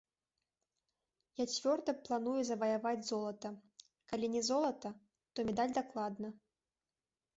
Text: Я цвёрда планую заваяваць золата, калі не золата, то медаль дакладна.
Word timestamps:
Я 1.39 1.45
цвёрда 1.55 1.91
планую 2.07 2.33
заваяваць 2.49 3.03
золата, 3.11 3.49
калі 4.13 4.33
не 4.37 4.41
золата, 4.51 4.89
то 5.33 5.39
медаль 5.51 5.75
дакладна. 5.81 6.27